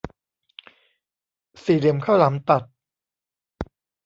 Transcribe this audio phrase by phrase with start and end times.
[1.63, 2.63] สี่เหลี่ยมข้าวหลามตัด